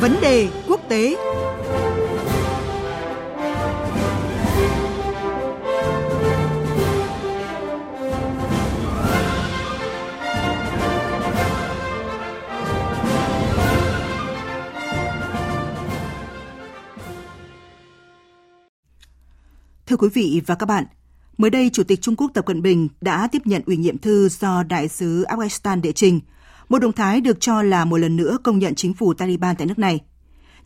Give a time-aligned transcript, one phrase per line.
[0.00, 1.16] Vấn đề quốc tế.
[19.86, 20.84] Thưa quý vị và các bạn,
[21.38, 24.28] mới đây Chủ tịch Trung Quốc Tập Cận Bình đã tiếp nhận ủy nhiệm thư
[24.28, 26.20] do Đại sứ Afghanistan đệ trình,
[26.68, 29.66] một động thái được cho là một lần nữa công nhận chính phủ Taliban tại
[29.66, 30.00] nước này.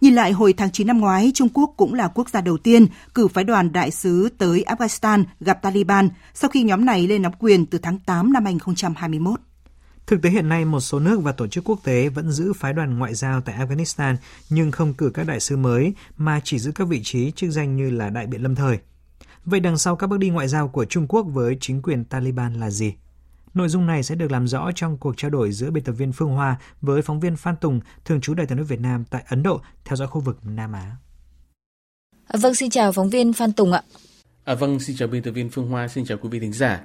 [0.00, 2.86] Nhìn lại hồi tháng 9 năm ngoái, Trung Quốc cũng là quốc gia đầu tiên
[3.14, 7.32] cử phái đoàn đại sứ tới Afghanistan gặp Taliban sau khi nhóm này lên nắm
[7.38, 9.40] quyền từ tháng 8 năm 2021.
[10.06, 12.72] Thực tế hiện nay, một số nước và tổ chức quốc tế vẫn giữ phái
[12.72, 14.16] đoàn ngoại giao tại Afghanistan
[14.50, 17.76] nhưng không cử các đại sứ mới mà chỉ giữ các vị trí chức danh
[17.76, 18.78] như là đại biện lâm thời.
[19.44, 22.54] Vậy đằng sau các bước đi ngoại giao của Trung Quốc với chính quyền Taliban
[22.54, 22.94] là gì?
[23.54, 26.12] Nội dung này sẽ được làm rõ trong cuộc trao đổi giữa biên tập viên
[26.12, 29.24] Phương Hoa với phóng viên Phan Tùng, thường trú Đại tiếng nước Việt Nam tại
[29.28, 30.96] Ấn Độ, theo dõi khu vực Nam Á.
[32.26, 33.82] À, vâng, xin chào phóng viên Phan Tùng ạ.
[34.44, 36.80] À, vâng, xin chào biên tập viên Phương Hoa, xin chào quý vị thính giả.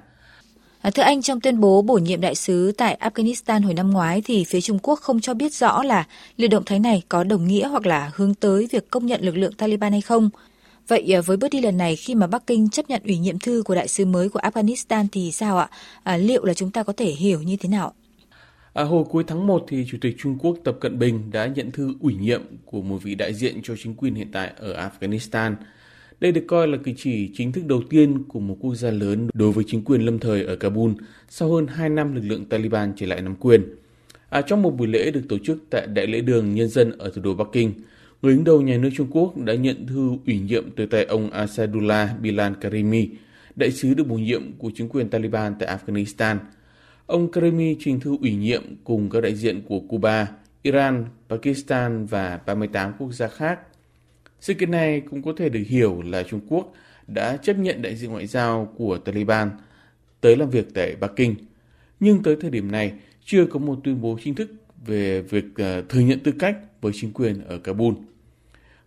[0.82, 4.22] À, thưa anh, trong tuyên bố bổ nhiệm đại sứ tại Afghanistan hồi năm ngoái
[4.26, 7.48] thì phía Trung Quốc không cho biết rõ là liệu động thái này có đồng
[7.48, 10.30] nghĩa hoặc là hướng tới việc công nhận lực lượng Taliban hay không.
[10.88, 13.40] Vậy ờ, với bước đi lần này khi mà Bắc Kinh chấp nhận ủy nhiệm
[13.40, 15.70] thư của đại sứ mới của Afghanistan thì sao ạ?
[16.04, 17.94] À, liệu là chúng ta có thể hiểu như thế nào?
[18.74, 21.72] À, hồi cuối tháng 1 thì Chủ tịch Trung Quốc Tập Cận Bình đã nhận
[21.72, 25.56] thư ủy nhiệm của một vị đại diện cho chính quyền hiện tại ở Afghanistan.
[26.20, 29.30] Đây được coi là cử chỉ chính thức đầu tiên của một quốc gia lớn
[29.34, 30.92] đối với chính quyền lâm thời ở Kabul
[31.30, 33.76] sau hơn 2 năm lực lượng Taliban trở lại nắm quyền.
[34.30, 37.10] À, trong một buổi lễ được tổ chức tại Đại lễ đường Nhân dân ở
[37.16, 37.74] thủ đô Bắc Kinh,
[38.22, 41.30] người đứng đầu nhà nước Trung Quốc đã nhận thư ủy nhiệm từ tay ông
[41.30, 43.10] Asadullah Bilal Karimi,
[43.56, 46.38] đại sứ được bổ nhiệm của chính quyền Taliban tại Afghanistan.
[47.06, 50.28] Ông Karimi trình thư ủy nhiệm cùng các đại diện của Cuba,
[50.62, 53.60] Iran, Pakistan và 38 quốc gia khác.
[54.40, 56.74] Sự kiện này cũng có thể được hiểu là Trung Quốc
[57.08, 59.50] đã chấp nhận đại diện ngoại giao của Taliban
[60.22, 61.36] tới làm việc tại Bắc Kinh.
[62.00, 62.94] Nhưng tới thời điểm này,
[63.26, 64.52] chưa có một tuyên bố chính thức
[64.88, 67.94] về việc ờ, thừa nhận tư cách với chính quyền ở Kabul.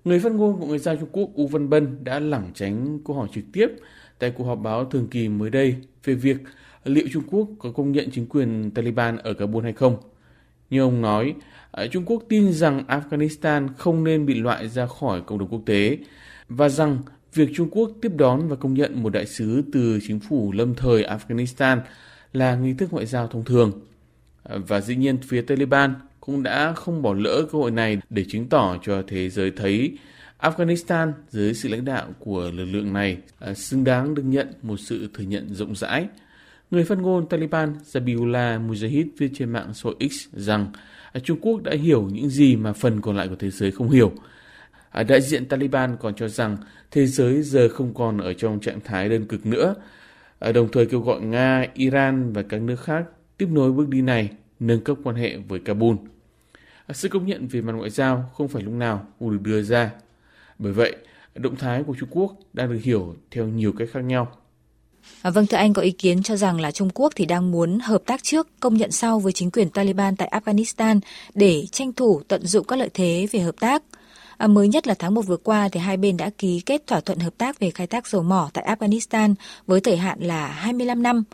[0.05, 3.16] Người phát ngôn của người giao Trung Quốc U Văn Bân đã lảng tránh câu
[3.16, 3.69] hỏi trực tiếp
[4.19, 6.37] tại cuộc họp báo thường kỳ mới đây về việc
[6.84, 9.97] liệu Trung Quốc có công nhận chính quyền Taliban ở Kabul hay không.
[10.71, 11.34] Như ông nói,
[11.71, 15.62] ờ, Trung Quốc tin rằng Afghanistan không nên bị loại ra khỏi cộng đồng quốc
[15.67, 15.99] tế
[16.49, 16.99] và rằng
[17.34, 20.75] việc Trung Quốc tiếp đón và công nhận một đại sứ từ chính phủ lâm
[20.75, 21.78] thời Afghanistan
[22.32, 23.81] là nghi thức ngoại giao thông thường.
[24.42, 28.24] Ờ, và dĩ nhiên phía Taliban cũng đã không bỏ lỡ cơ hội này để
[28.28, 29.98] chứng tỏ cho thế giới thấy
[30.38, 34.76] Afghanistan dưới sự lãnh đạo của lực lượng này ờ, xứng đáng được nhận một
[34.76, 36.08] sự thừa nhận rộng rãi.
[36.70, 40.66] Người phát ngôn Taliban Zabiullah Mujahid viết trên mạng xã hội X rằng
[41.12, 43.90] ờ, Trung Quốc đã hiểu những gì mà phần còn lại của thế giới không
[43.90, 44.12] hiểu.
[45.08, 46.56] Đại diện Taliban còn cho rằng
[46.90, 49.74] thế giới giờ không còn ở trong trạng thái đơn cực nữa,
[50.54, 53.04] đồng thời kêu gọi Nga, Iran và các nước khác
[53.40, 54.30] tiếp nối bước đi này
[54.60, 55.96] nâng cấp quan hệ với Kabul.
[56.86, 59.62] À, sự công nhận về mặt ngoại giao không phải lúc nào cũng được đưa
[59.62, 59.90] ra.
[60.58, 60.96] Bởi vậy,
[61.34, 64.32] động thái của Trung Quốc đang được hiểu theo nhiều cách khác nhau.
[65.22, 67.78] À, vâng, thưa anh có ý kiến cho rằng là Trung Quốc thì đang muốn
[67.78, 71.00] hợp tác trước, công nhận sau với chính quyền Taliban tại Afghanistan
[71.34, 73.82] để tranh thủ tận dụng các lợi thế về hợp tác.
[74.36, 77.00] À, mới nhất là tháng 1 vừa qua thì hai bên đã ký kết thỏa
[77.00, 79.34] thuận hợp tác về khai thác dầu mỏ tại Afghanistan
[79.66, 81.24] với thời hạn là 25 năm.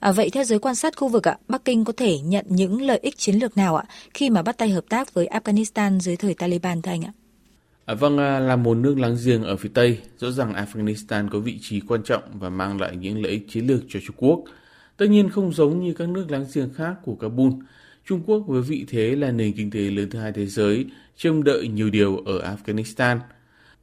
[0.00, 2.82] À, vậy theo giới quan sát khu vực ạ, Bắc Kinh có thể nhận những
[2.82, 3.84] lợi ích chiến lược nào ạ
[4.14, 7.12] khi mà bắt tay hợp tác với Afghanistan dưới thời Taliban thưa anh ạ?
[7.84, 11.38] À, vâng, à, là một nước láng giềng ở phía Tây, rõ ràng Afghanistan có
[11.38, 14.44] vị trí quan trọng và mang lại những lợi ích chiến lược cho Trung Quốc.
[14.96, 17.52] Tất nhiên không giống như các nước láng giềng khác của Kabul,
[18.06, 20.86] Trung Quốc với vị thế là nền kinh tế lớn thứ hai thế giới,
[21.16, 23.18] trông đợi nhiều điều ở Afghanistan.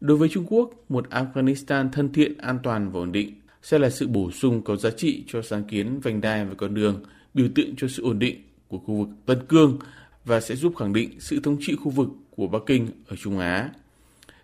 [0.01, 3.90] Đối với Trung Quốc, một Afghanistan thân thiện, an toàn và ổn định sẽ là
[3.90, 7.03] sự bổ sung có giá trị cho sáng kiến vành đai và con đường,
[7.34, 9.80] biểu tượng cho sự ổn định của khu vực Tân Cương
[10.25, 13.39] và sẽ giúp khẳng định sự thống trị khu vực của Bắc Kinh ở Trung
[13.39, 13.69] Á.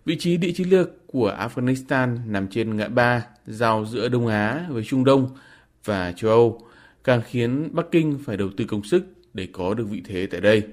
[0.05, 4.65] Vị trí địa chiến lược của Afghanistan nằm trên ngã ba giao giữa Đông Á
[4.69, 5.29] với Trung Đông
[5.85, 6.61] và châu Âu,
[7.03, 10.41] càng khiến Bắc Kinh phải đầu tư công sức để có được vị thế tại
[10.41, 10.63] đây.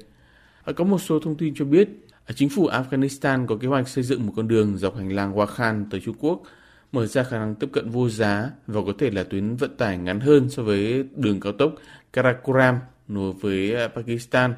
[0.64, 1.88] À, có một số thông tin cho biết,
[2.24, 5.36] à, chính phủ Afghanistan có kế hoạch xây dựng một con đường dọc hành lang
[5.36, 6.42] Wakhan tới Trung Quốc–
[6.92, 9.98] mở ra khả năng tiếp cận vô giá và có thể là tuyến vận tải
[9.98, 11.74] ngắn hơn so với đường cao tốc
[12.12, 12.78] Karakoram
[13.08, 14.54] nối với à, Pakistan.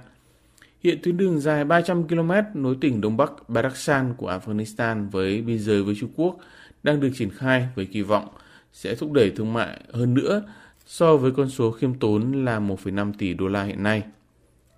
[0.84, 5.58] Hiện tuyến đường dài 300 km nối tỉnh Đông Bắc Badakhshan của Afghanistan với biên
[5.58, 6.36] giới với Trung Quốc
[6.82, 8.28] đang được triển khai với kỳ vọng
[8.72, 10.42] sẽ thúc đẩy thương mại hơn nữa
[10.86, 14.02] so với con số khiêm tốn là 1,5 tỷ đô la hiện nay.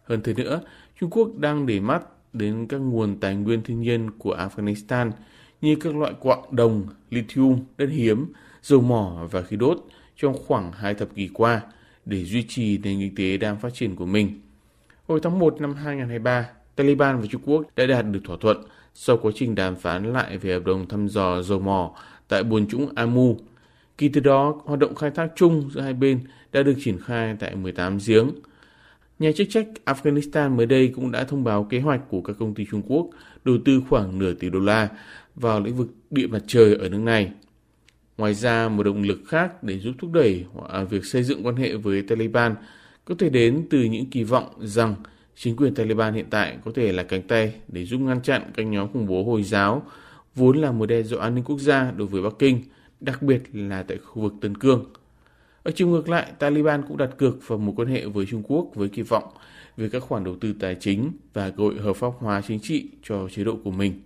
[0.04, 0.60] Hơn thế nữa,
[1.00, 2.02] Trung Quốc đang để mắt
[2.32, 5.10] đến các nguồn tài nguyên thiên nhiên của Afghanistan
[5.60, 9.78] như các loại quặng đồng, lithium, đất hiếm, dầu mỏ và khí đốt
[10.16, 11.60] trong khoảng hai thập kỷ qua
[12.04, 14.40] để duy trì nền kinh tế đang phát triển của mình.
[15.08, 18.62] Hồi tháng 1 năm 2023, Taliban và Trung Quốc đã đạt được thỏa thuận
[18.94, 21.94] sau quá trình đàm phán lại về hợp đồng thăm dò dầu mỏ
[22.28, 23.36] tại buồn trũng Amu.
[23.98, 26.20] Kỳ từ đó, hoạt động khai thác chung giữa hai bên
[26.52, 28.30] đã được triển khai tại 18 giếng.
[29.18, 32.54] Nhà chức trách Afghanistan mới đây cũng đã thông báo kế hoạch của các công
[32.54, 33.10] ty Trung Quốc
[33.44, 34.88] đầu tư khoảng nửa tỷ đô la
[35.34, 37.32] vào lĩnh vực điện mặt trời ở nước này.
[38.18, 41.56] Ngoài ra, một động lực khác để giúp thúc đẩy à, việc xây dựng quan
[41.56, 42.54] hệ với Taliban
[43.04, 44.94] có thể đến từ những kỳ vọng rằng
[45.34, 48.62] chính quyền Taliban hiện tại có thể là cánh tay để giúp ngăn chặn các
[48.62, 49.82] nhóm khủng bố Hồi giáo
[50.34, 52.62] vốn là một đe dọa an ninh quốc gia đối với Bắc Kinh,
[53.00, 54.84] đặc biệt là tại khu vực Tân Cương.
[55.62, 58.70] Ở chiều ngược lại, Taliban cũng đặt cược vào mối quan hệ với Trung Quốc
[58.74, 59.24] với kỳ vọng
[59.76, 62.88] về các khoản đầu tư tài chính và cơ hội hợp pháp hóa chính trị
[63.02, 64.00] cho chế độ của mình.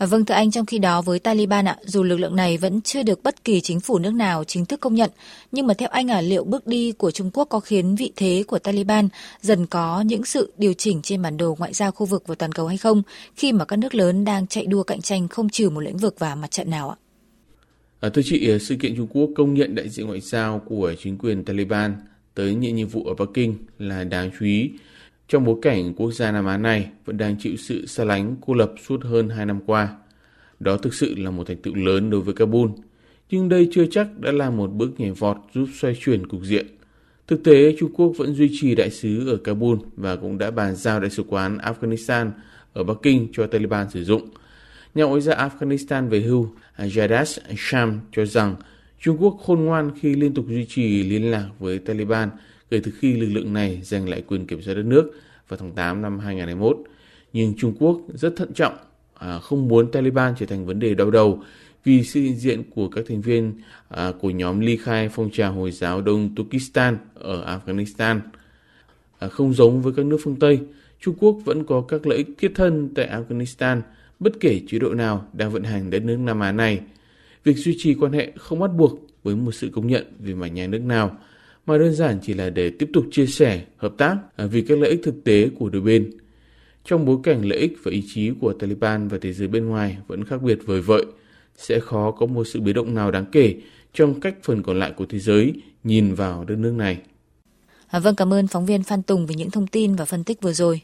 [0.00, 2.80] À, vâng thưa anh, trong khi đó với Taliban ạ, dù lực lượng này vẫn
[2.80, 5.10] chưa được bất kỳ chính phủ nước nào chính thức công nhận,
[5.52, 8.44] nhưng mà theo anh à, liệu bước đi của Trung Quốc có khiến vị thế
[8.46, 9.08] của Taliban
[9.40, 12.52] dần có những sự điều chỉnh trên bản đồ ngoại giao khu vực và toàn
[12.52, 13.02] cầu hay không,
[13.36, 16.14] khi mà các nước lớn đang chạy đua cạnh tranh không trừ một lĩnh vực
[16.18, 16.96] và mặt trận nào ạ?
[18.00, 20.94] À, thưa chị, à, sự kiện Trung Quốc công nhận đại diện ngoại giao của
[21.02, 21.96] chính quyền Taliban
[22.34, 24.70] tới nhận nhiệm vụ ở Bắc Kinh là đáng chú ý
[25.30, 28.54] trong bối cảnh quốc gia Nam Á này vẫn đang chịu sự xa lánh cô
[28.54, 29.88] lập suốt hơn 2 năm qua.
[30.60, 32.70] Đó thực sự là một thành tựu lớn đối với Kabul,
[33.30, 36.66] nhưng đây chưa chắc đã là một bước nhảy vọt giúp xoay chuyển cục diện.
[37.26, 40.76] Thực tế, Trung Quốc vẫn duy trì đại sứ ở Kabul và cũng đã bàn
[40.76, 42.30] giao đại sứ quán Afghanistan
[42.72, 44.28] ở Bắc Kinh cho Taliban sử dụng.
[44.94, 46.48] Nhà ngoại giao Afghanistan về hưu
[46.78, 48.54] Jadash Sham cho rằng
[49.00, 52.30] Trung Quốc khôn ngoan khi liên tục duy trì liên lạc với Taliban
[52.70, 55.12] kể từ khi lực lượng này giành lại quyền kiểm soát đất nước
[55.48, 56.76] vào tháng 8 năm 2021.
[57.32, 58.76] Nhưng Trung Quốc rất thận trọng,
[59.14, 61.42] à, không muốn Taliban trở thành vấn đề đau đầu
[61.84, 63.54] vì sự hiện diện của các thành viên
[63.88, 68.20] à, của nhóm ly khai phong trào Hồi giáo Đông Turkistan ở Afghanistan.
[69.18, 70.60] À, không giống với các nước phương Tây,
[71.00, 73.80] Trung Quốc vẫn có các lợi ích thiết thân tại Afghanistan,
[74.18, 76.80] bất kể chế độ nào đang vận hành đất nước Nam Á này.
[77.44, 80.48] Việc duy trì quan hệ không bắt buộc với một sự công nhận về mặt
[80.48, 81.18] nhà nước nào,
[81.66, 84.90] mà đơn giản chỉ là để tiếp tục chia sẻ, hợp tác vì các lợi
[84.90, 86.10] ích thực tế của đôi bên.
[86.84, 89.98] Trong bối cảnh lợi ích và ý chí của Taliban và thế giới bên ngoài
[90.06, 91.04] vẫn khác biệt vời vợi,
[91.56, 93.54] sẽ khó có một sự biến động nào đáng kể
[93.92, 95.52] trong cách phần còn lại của thế giới
[95.84, 96.98] nhìn vào đất nước này.
[97.86, 100.42] À, vâng, cảm ơn phóng viên Phan Tùng về những thông tin và phân tích
[100.42, 100.80] vừa rồi.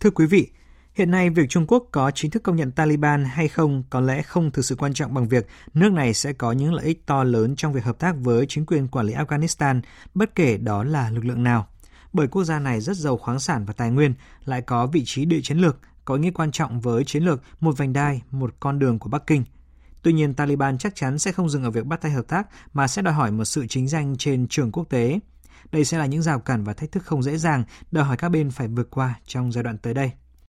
[0.00, 0.46] Thưa quý vị,
[0.94, 4.22] Hiện nay, việc Trung Quốc có chính thức công nhận Taliban hay không có lẽ
[4.22, 7.24] không thực sự quan trọng bằng việc nước này sẽ có những lợi ích to
[7.24, 9.80] lớn trong việc hợp tác với chính quyền quản lý Afghanistan,
[10.14, 11.68] bất kể đó là lực lượng nào.
[12.12, 15.24] Bởi quốc gia này rất giàu khoáng sản và tài nguyên, lại có vị trí
[15.24, 18.54] địa chiến lược, có ý nghĩa quan trọng với chiến lược một vành đai, một
[18.60, 19.44] con đường của Bắc Kinh.
[20.02, 22.88] Tuy nhiên, Taliban chắc chắn sẽ không dừng ở việc bắt tay hợp tác mà
[22.88, 25.18] sẽ đòi hỏi một sự chính danh trên trường quốc tế.
[25.72, 28.28] Đây sẽ là những rào cản và thách thức không dễ dàng đòi hỏi các
[28.28, 30.12] bên phải vượt qua trong giai đoạn tới đây.